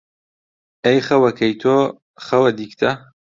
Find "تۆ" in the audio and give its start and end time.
1.61-1.75